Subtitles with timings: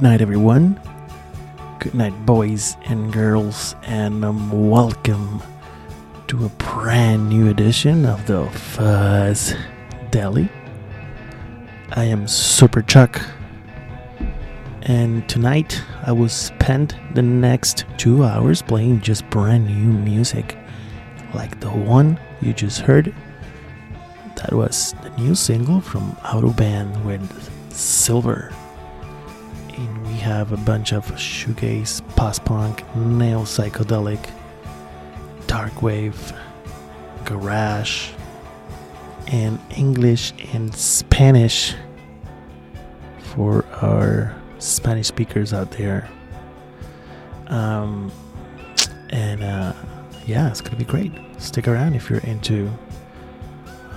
[0.00, 0.80] Good night, everyone.
[1.78, 5.42] Good night, boys and girls, and um, welcome
[6.28, 9.52] to a brand new edition of the Fuzz
[10.10, 10.48] Deli.
[11.92, 13.20] I am Super Chuck,
[14.80, 20.56] and tonight I will spend the next two hours playing just brand new music,
[21.34, 23.14] like the one you just heard.
[24.36, 27.30] That was the new single from Autobahn with
[27.70, 28.50] Silver.
[29.80, 34.30] We have a bunch of shoegaze, post punk, neo psychedelic,
[35.46, 36.32] dark wave,
[37.24, 38.10] garage,
[39.28, 41.74] and English and Spanish
[43.18, 46.08] for our Spanish speakers out there.
[47.46, 48.12] Um,
[49.10, 49.72] and uh,
[50.26, 51.12] yeah, it's gonna be great.
[51.38, 52.70] Stick around if you're into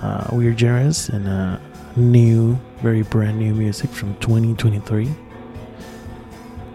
[0.00, 1.58] uh, weird genres and uh,
[1.96, 5.14] new, very brand new music from 2023.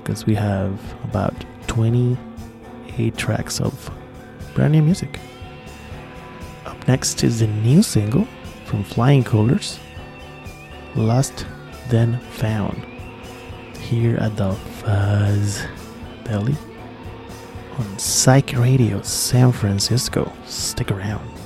[0.09, 0.73] Because we have
[1.03, 1.35] about
[1.67, 3.91] 28 tracks of
[4.55, 5.19] brand new music.
[6.65, 8.27] Up next is the new single
[8.65, 9.79] from Flying Colors,
[10.95, 11.45] Lost
[11.89, 12.83] Then Found,
[13.77, 15.63] here at the Fuzz
[16.23, 16.55] Deli
[17.77, 20.33] on Psych Radio San Francisco.
[20.47, 21.38] Stick around.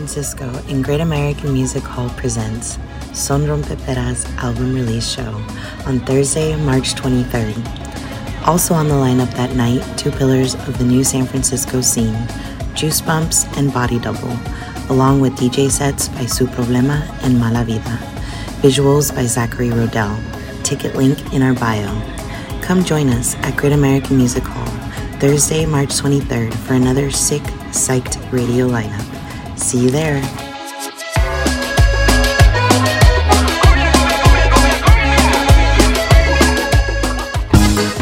[0.00, 2.78] Francisco and Great American Music Hall presents
[3.12, 5.30] Son Rompeperas album release show
[5.84, 7.54] on Thursday, March 23rd.
[8.46, 12.16] Also on the lineup that night, two pillars of the new San Francisco scene,
[12.72, 14.34] Juice Bumps, and Body Double,
[14.88, 17.98] along with DJ sets by Su Problema and Mala Vida.
[18.62, 20.16] Visuals by Zachary Rodell.
[20.64, 21.92] Ticket link in our bio.
[22.62, 24.80] Come join us at Great American Music Hall
[25.20, 27.42] Thursday, March 23rd for another sick,
[27.74, 29.09] psyched radio lineup.
[29.60, 30.20] See you there.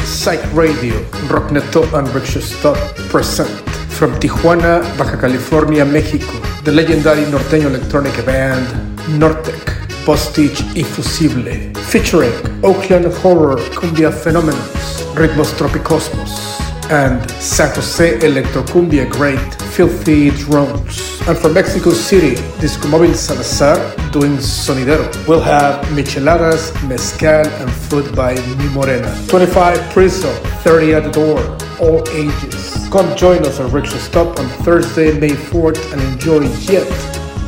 [0.05, 0.95] Psych Radio,
[1.29, 2.79] Rockneto and Rickshaw Stop
[3.11, 3.51] present
[3.91, 8.67] from Tijuana, Baja California, Mexico, the legendary norteño electronic band
[9.19, 19.07] Nortec, Bostich y Fussible, featuring Oakland Horror Cumbia Phenomenons, Ritmos Tropicosmos, and San Jose Electrocumbia
[19.11, 21.08] great Filthy Drones.
[21.29, 23.77] And from Mexico City, Disco Móvil Salazar
[24.13, 25.05] doing Sonidero.
[25.29, 29.15] We'll have micheladas, mezcal, and food by Mi Morena.
[29.29, 31.39] 25 Priso, 30 at the door,
[31.81, 32.89] all ages.
[32.91, 36.89] Come join us at Rickshaw Stop on Thursday, May 4th and enjoy yet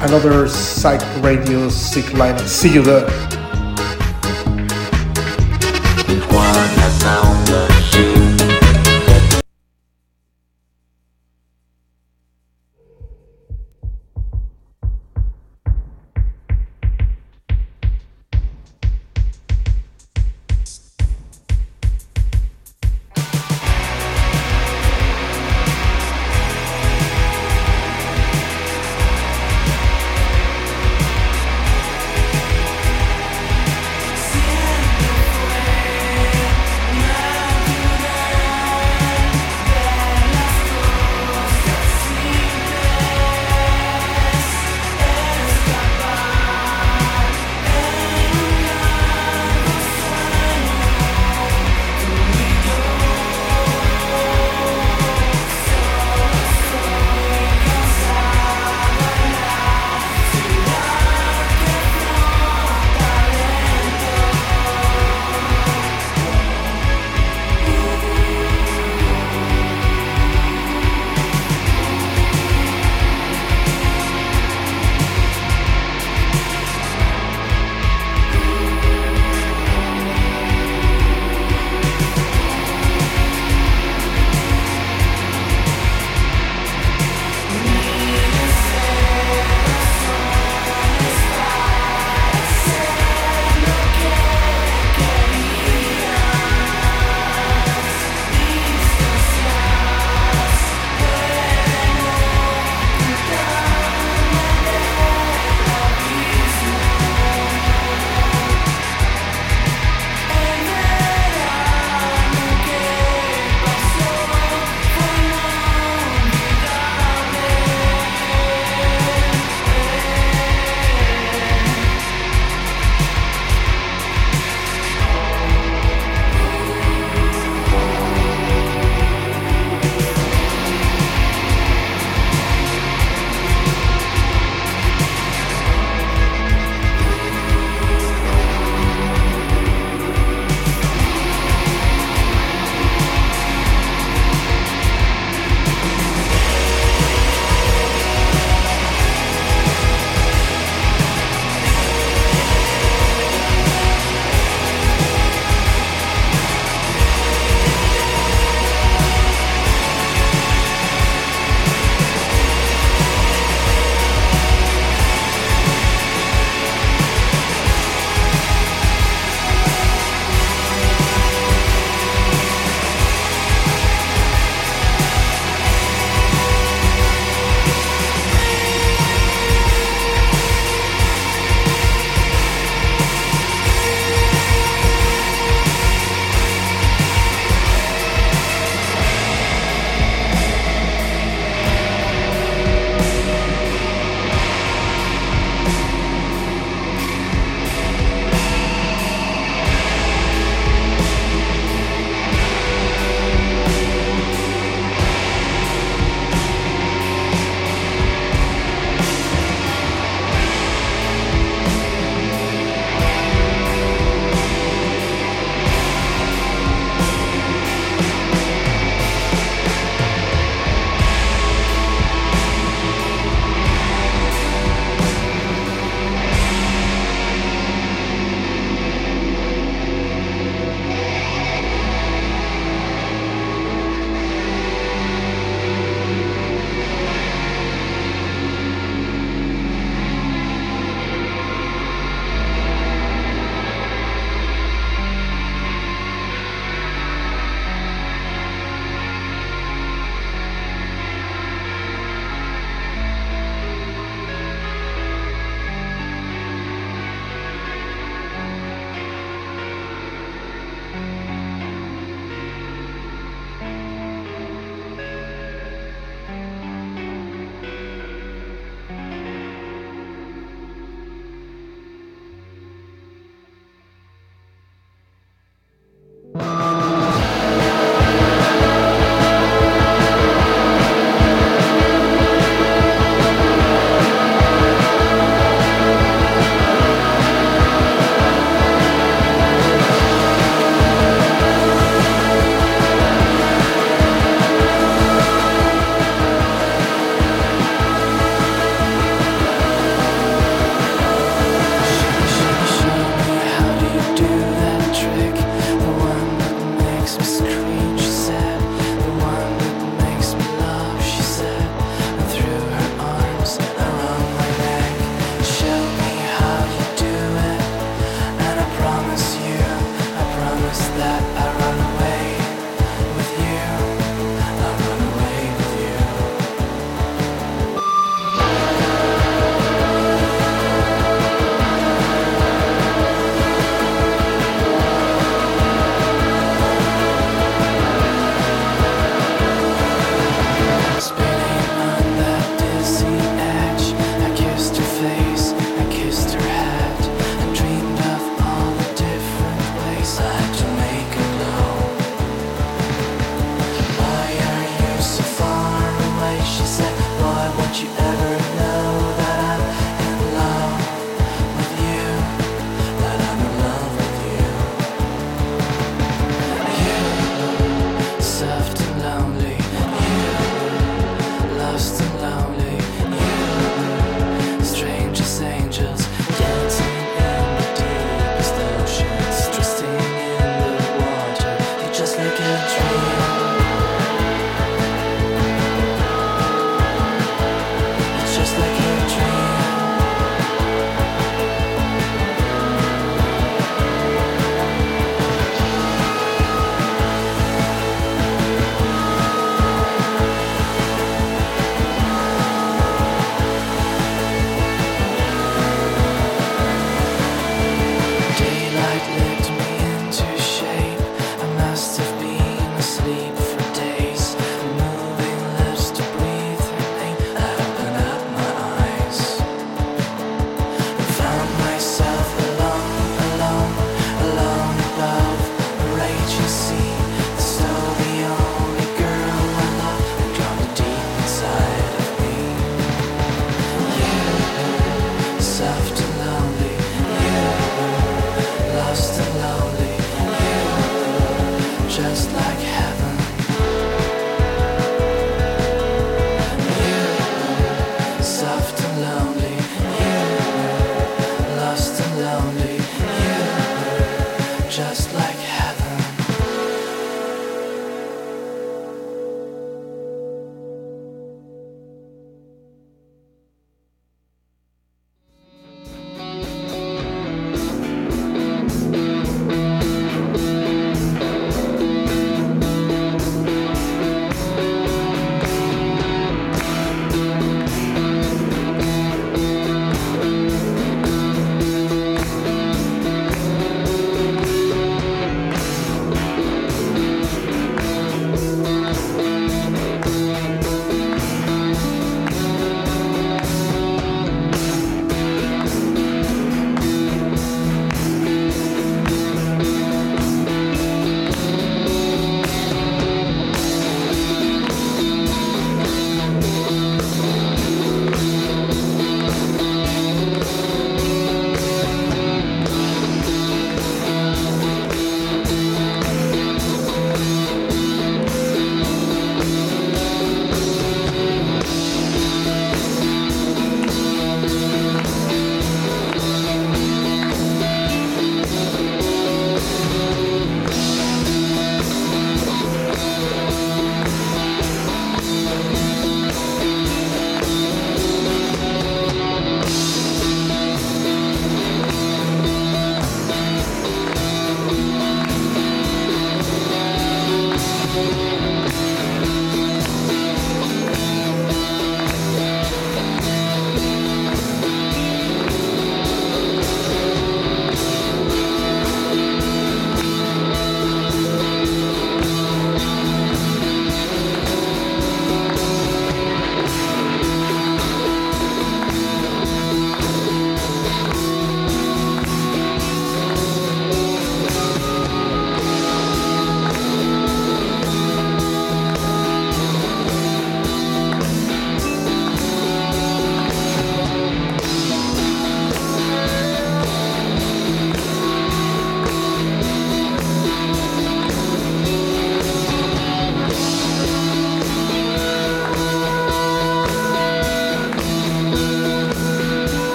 [0.00, 2.48] another Psych Radio Sick lineup.
[2.48, 3.35] See you there.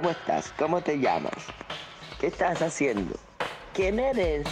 [0.00, 0.54] ¿Cómo estás?
[0.58, 1.34] ¿Cómo te llamas?
[2.18, 3.14] ¿Qué estás haciendo?
[3.74, 4.46] ¿Quién eres?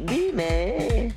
[0.00, 1.14] Dime.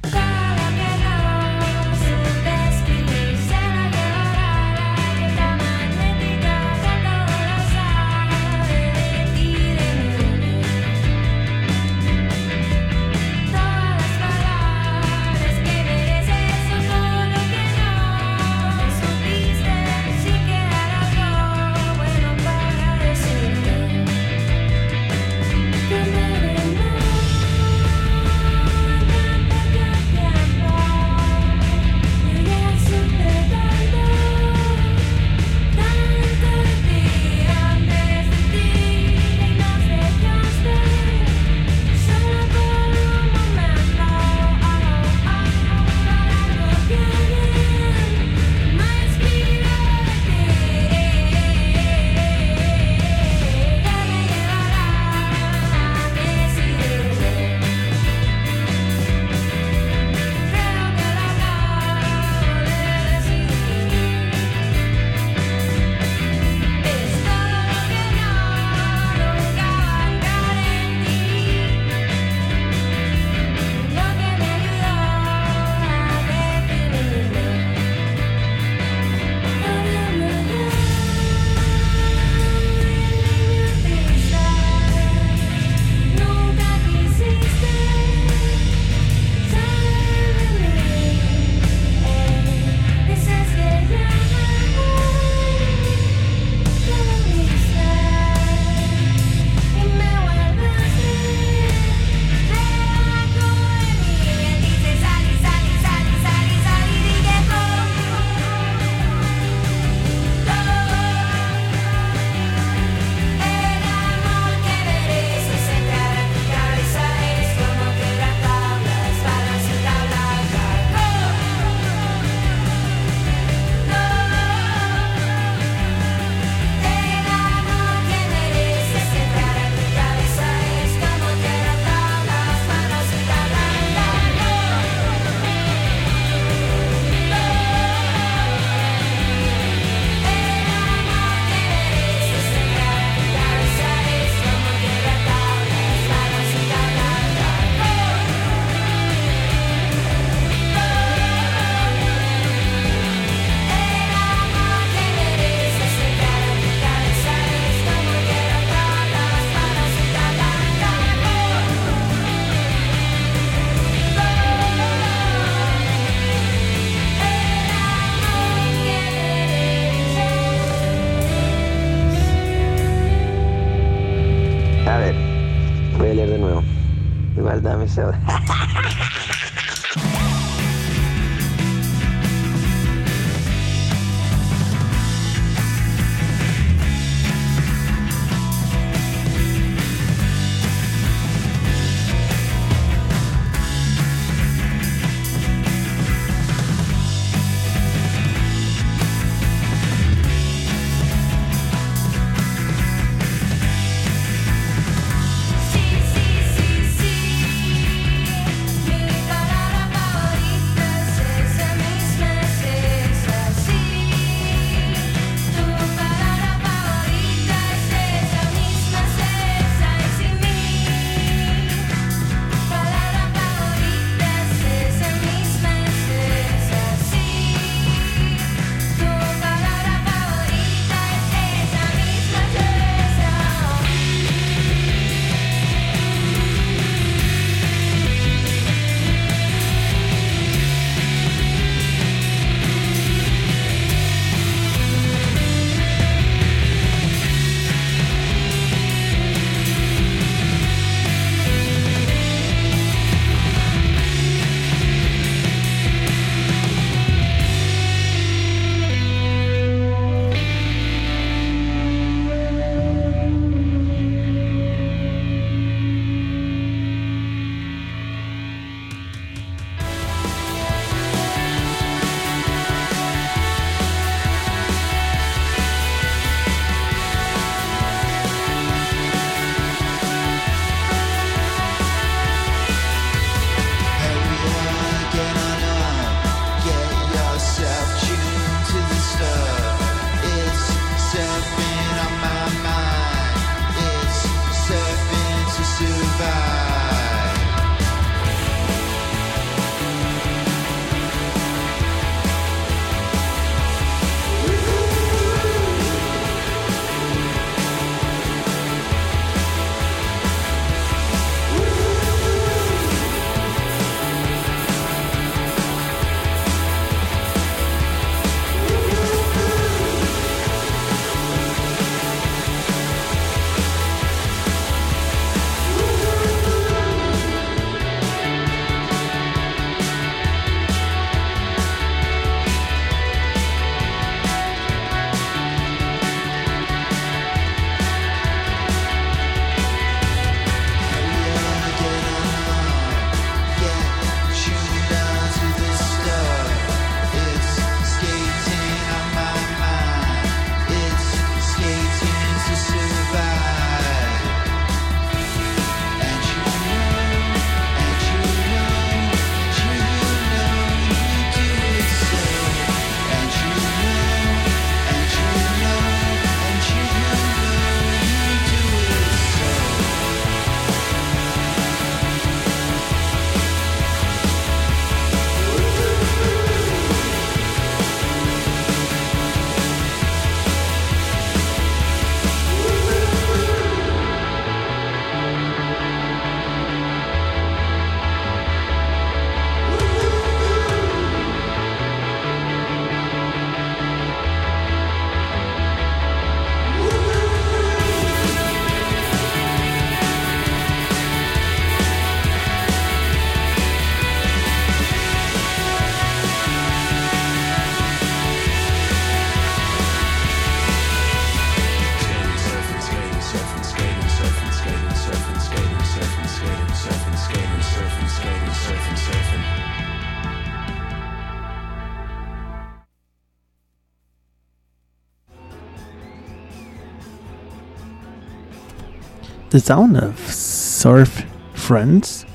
[429.52, 432.26] The sound of Surf Friends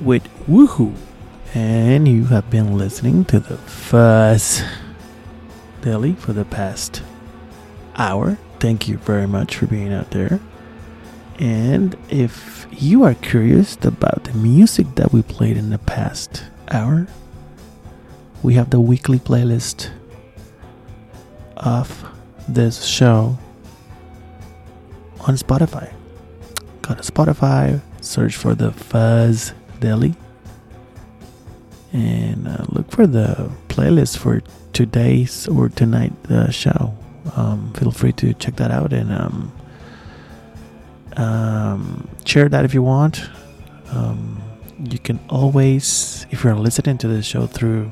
[0.00, 0.96] with Woohoo.
[1.52, 4.62] And you have been listening to the Fuzz
[5.82, 7.02] Deli for the past
[7.96, 8.38] hour.
[8.58, 10.40] Thank you very much for being out there.
[11.38, 17.06] And if you are curious about the music that we played in the past hour,
[18.42, 19.90] we have the weekly playlist
[21.58, 22.08] of
[22.48, 23.36] this show
[25.22, 25.92] on Spotify.
[26.82, 30.14] Go to Spotify, search for the Fuzz Deli,
[31.92, 34.42] and uh, look for the playlist for
[34.72, 36.94] today's or tonight uh, show.
[37.36, 39.52] Um, feel free to check that out and um,
[41.16, 43.28] um, share that if you want.
[43.90, 44.42] Um,
[44.90, 47.90] you can always, if you're listening to the show through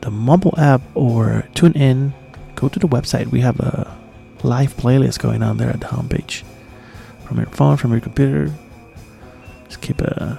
[0.00, 2.12] the mobile app or tune in,
[2.56, 3.28] go to the website.
[3.28, 3.96] We have a
[4.44, 6.44] live playlist going on there at the homepage.
[7.26, 8.52] From your phone, from your computer.
[9.64, 10.36] Just keep uh,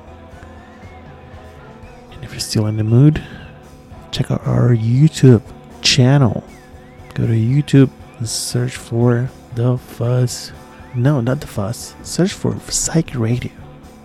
[2.12, 3.24] And if you're still in the mood,
[4.12, 5.42] check out our YouTube
[5.82, 6.44] channel
[7.14, 10.52] go to YouTube and search for the Fuzz.
[10.96, 11.96] No, not the Fuzz.
[12.04, 13.52] Search for Psych Radio.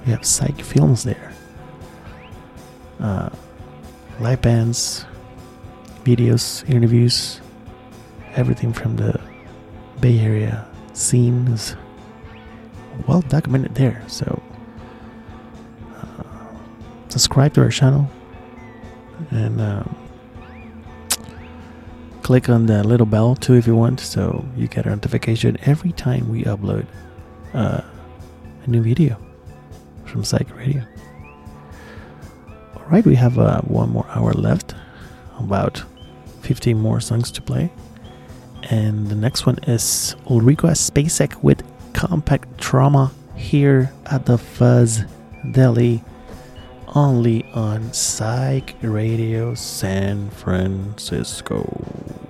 [0.04, 1.32] We have Psych films there.
[3.00, 3.30] Uh,
[4.20, 5.06] live bands,
[6.04, 7.40] videos, interviews,
[8.34, 9.20] everything from the
[10.00, 11.76] Bay Area scene is
[13.06, 14.02] well documented there.
[14.08, 14.42] So,
[15.96, 16.22] uh,
[17.08, 18.10] subscribe to our channel
[19.30, 19.60] and.
[19.60, 20.07] Um,
[22.28, 25.92] click on the little bell too if you want so you get a notification every
[25.92, 26.84] time we upload
[27.54, 27.80] uh,
[28.64, 29.16] a new video
[30.04, 30.82] from Psych Radio.
[32.76, 34.74] Alright, we have uh, one more hour left,
[35.38, 35.82] about
[36.42, 37.72] 15 more songs to play.
[38.64, 41.62] And the next one is Ulrika Spacek with
[41.94, 45.02] Compact Trauma here at the Fuzz
[45.52, 46.04] Deli,
[46.94, 52.27] only on Psych Radio San Francisco.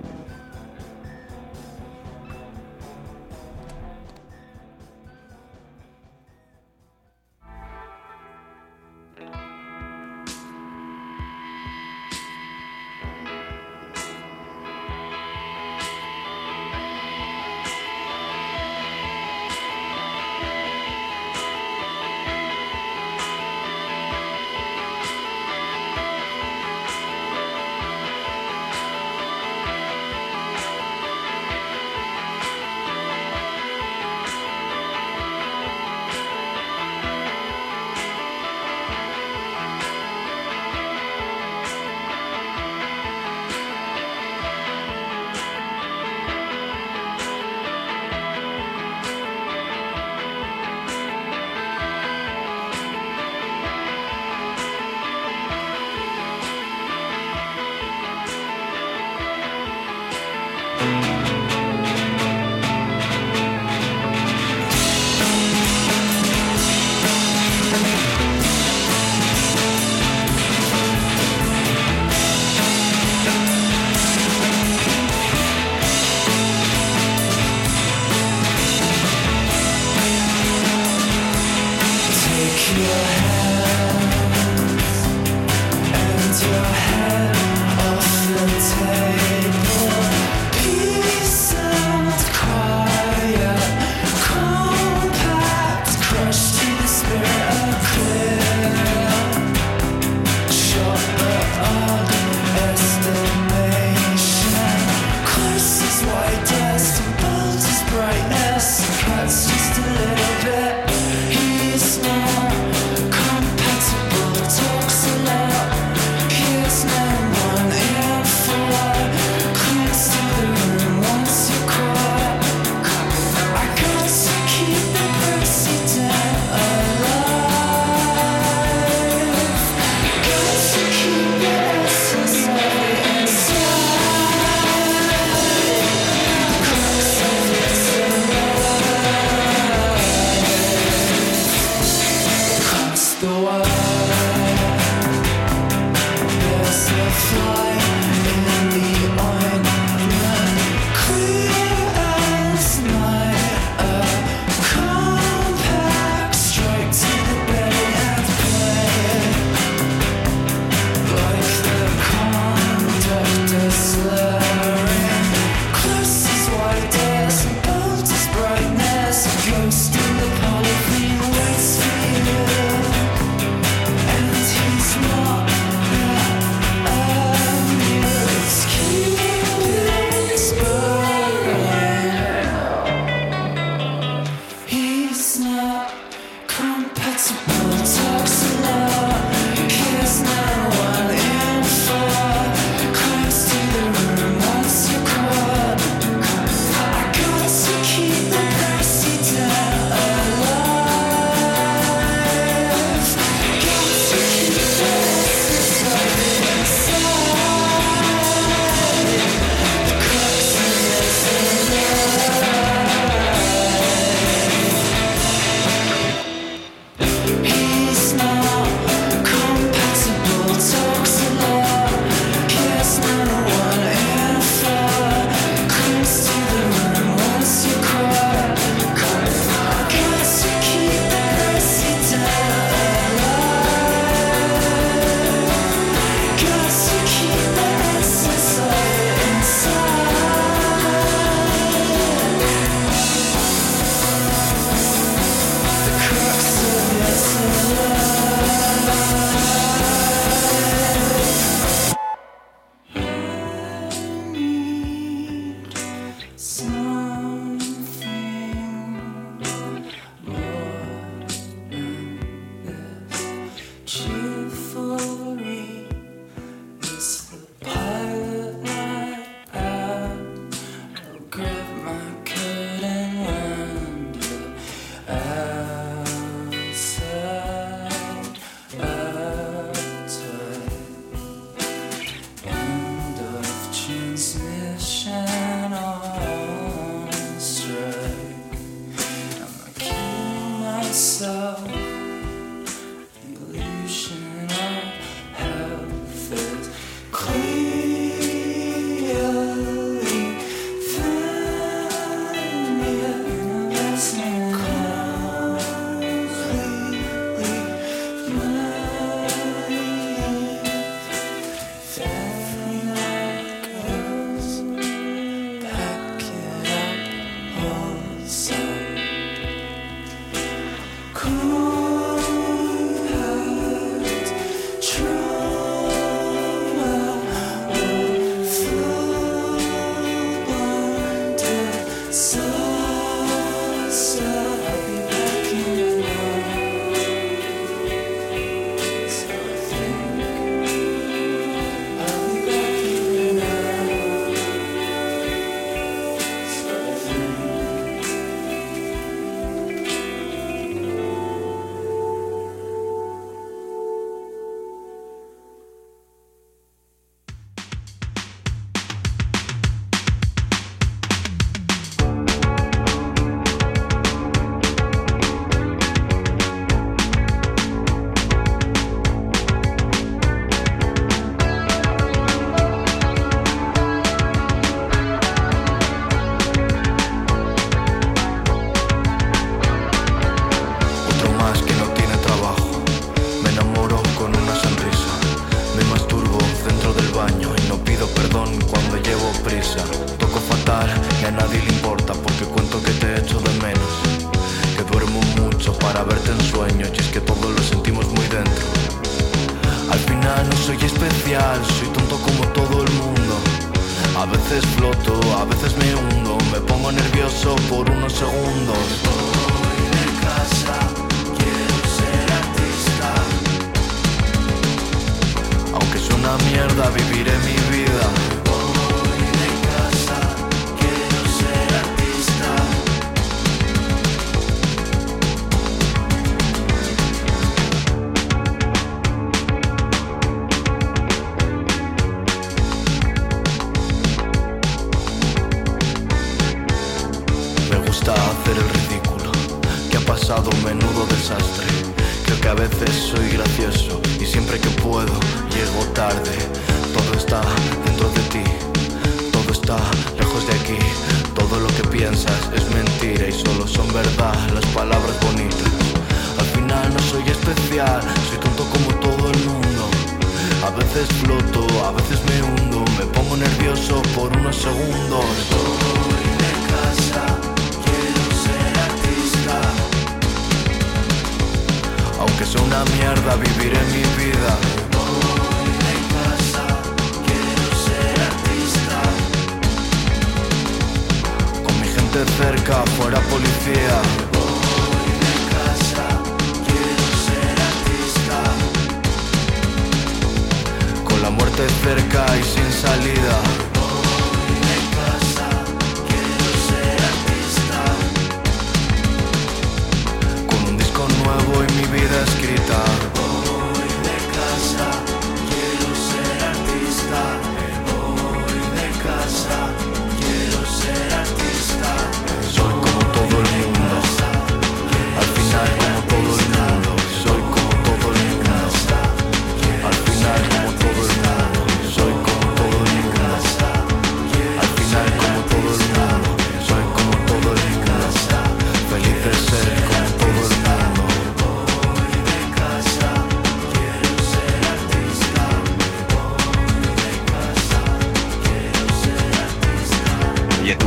[86.39, 86.78] Take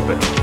[0.09, 0.41] Oye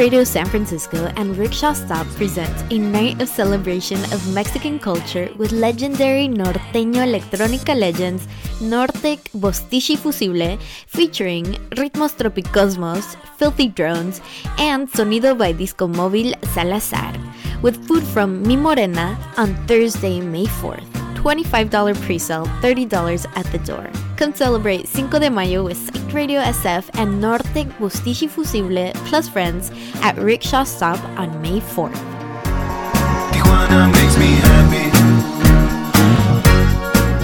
[0.00, 5.52] Radio San Francisco and Rickshaw Stop present a night of celebration of Mexican culture with
[5.52, 8.26] legendary norteño electrónica legends
[8.62, 11.44] Nortec Bostich y Fussible featuring
[11.76, 14.22] Ritmos Tropicosmos, Filthy Drones,
[14.56, 17.12] and Sonido by Disco Móvil Salazar,
[17.60, 20.89] with food from Mi Morena on Thursday, May 4th.
[21.20, 23.90] $25 pre-sale, $30 at the door.
[24.16, 29.28] Come celebrate Cinco de Mayo with Psych Radio SF and Norte Bostich y Fussible plus
[29.28, 29.70] friends
[30.02, 31.92] at Rickshaw Stop on May 4th.
[33.32, 34.90] Tijuana makes me happy.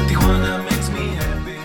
[0.08, 1.56] Tijuana makes me happy.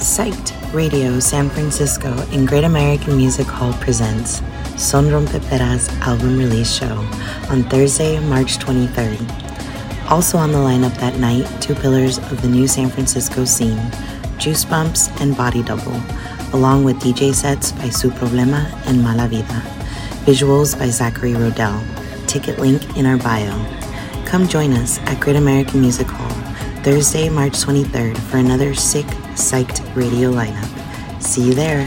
[0.00, 4.42] Psyched Radio San Francisco and Great American Music Hall presents
[4.76, 6.96] Son Rompeperas album release show
[7.50, 10.10] on Thursday, March 23rd.
[10.10, 13.80] Also on the lineup that night, two pillars of the new San Francisco scene,
[14.38, 16.00] Juice Bumps and Body Double,
[16.52, 19.62] along with DJ sets by Su Problema and Mala Vida.
[20.26, 21.80] Visuals by Zachary Rodell.
[22.26, 23.54] Ticket link in our bio.
[24.26, 26.36] Come join us at Great American Music Hall
[26.86, 31.22] Thursday, March 23rd for another sick, psyched radio lineup.
[31.22, 31.84] See you there.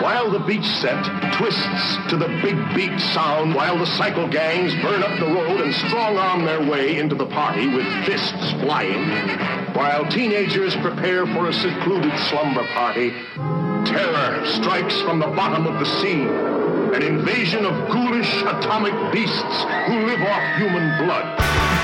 [0.00, 1.02] While the beach set
[1.34, 5.74] twists to the big beat sound, while the cycle gangs burn up the road and
[5.74, 9.08] strong arm their way into the party with fists flying,
[9.74, 13.10] while teenagers prepare for a secluded slumber party,
[13.84, 16.22] terror strikes from the bottom of the sea.
[16.94, 21.83] An invasion of ghoulish atomic beasts who live off human blood.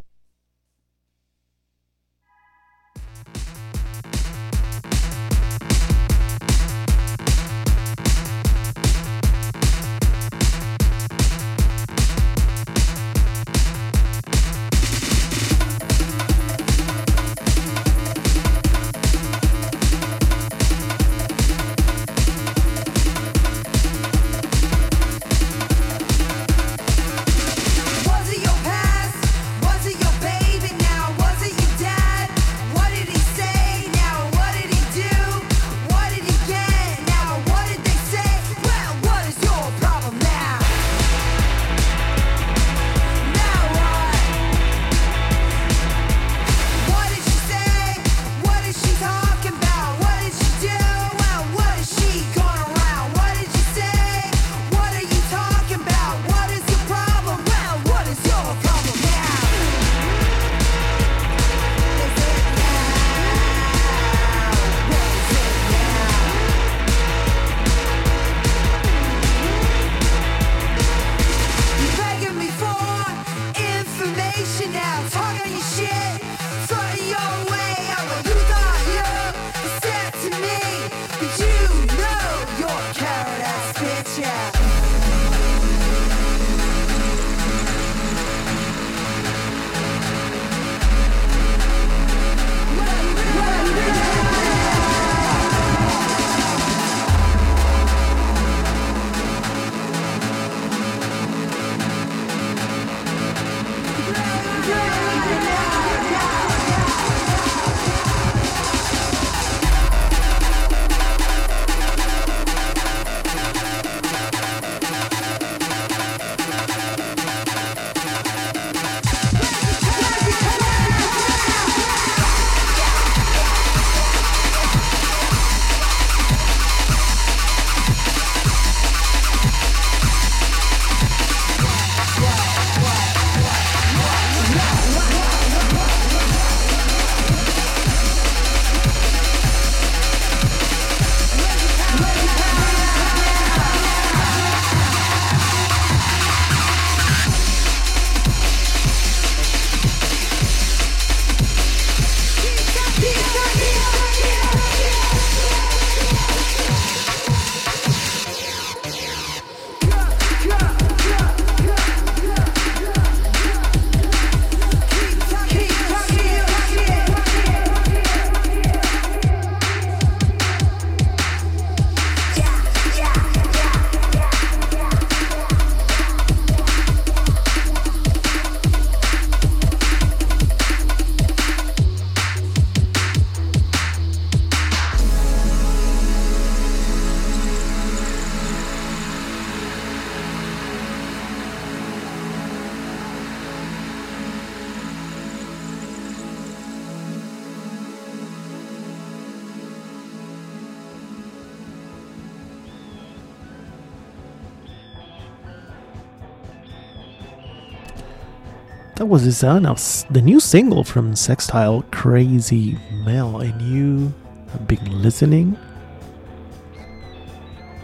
[209.11, 213.41] Was of the new single from Sextile, Crazy Mel.
[213.41, 214.13] And you
[214.53, 215.57] have been listening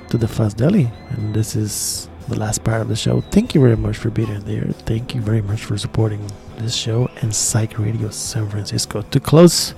[0.08, 0.90] to the Fuzz Deli.
[1.10, 3.20] And this is the last part of the show.
[3.20, 4.68] Thank you very much for being there.
[4.86, 6.26] Thank you very much for supporting
[6.60, 9.02] this show and Psych Radio San Francisco.
[9.02, 9.76] To close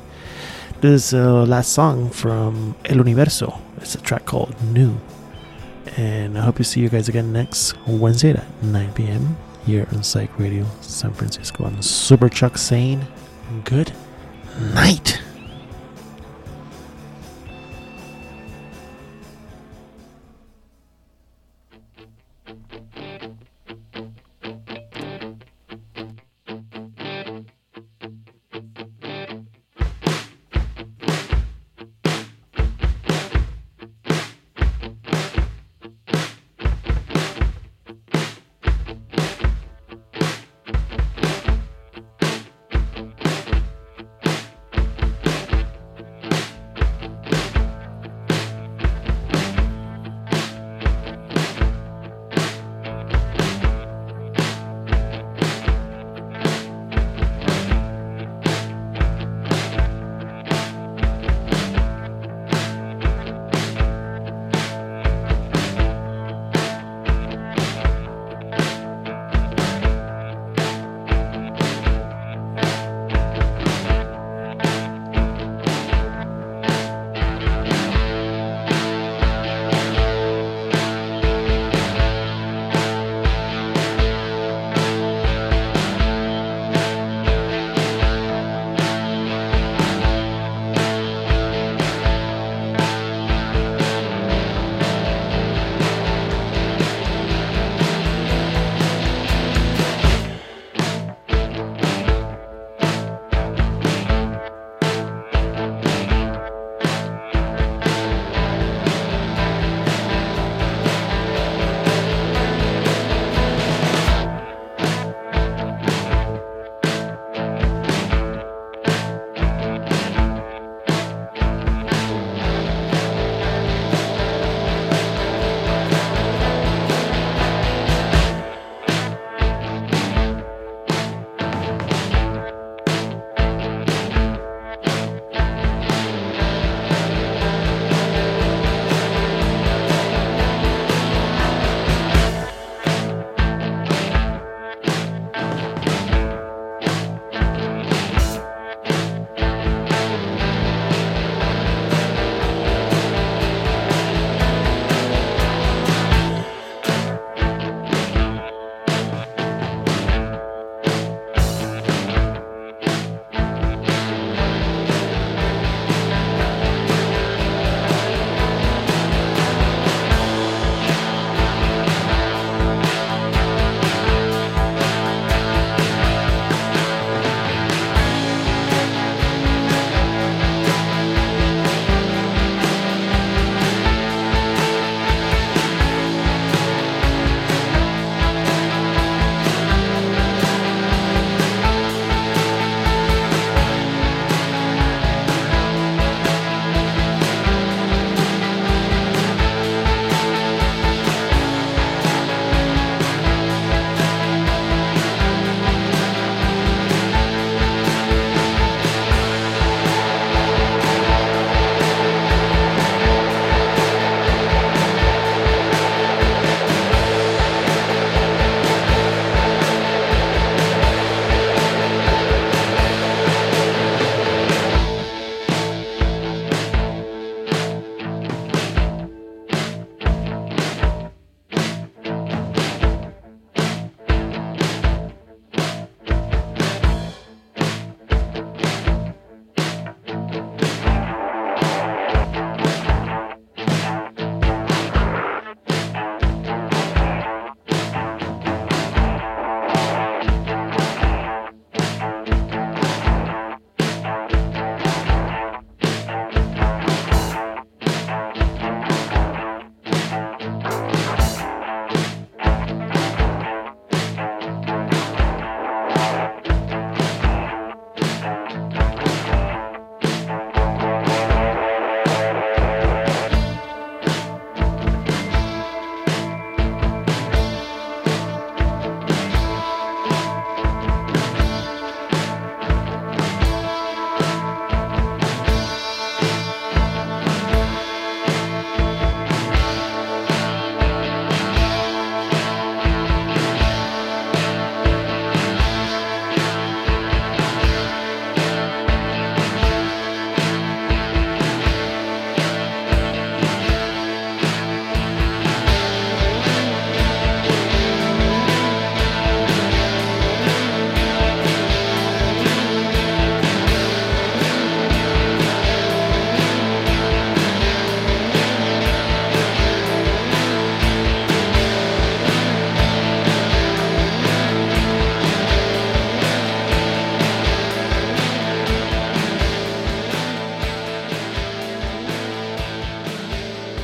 [0.81, 4.99] this uh, last song from El Universo, it's a track called New.
[5.97, 9.35] And I hope to see you guys again next Wednesday at 9 p.m.
[9.69, 11.63] here on Psych Radio San Francisco.
[11.63, 13.05] I'm Super Chuck saying
[13.65, 13.91] good
[14.73, 15.21] night.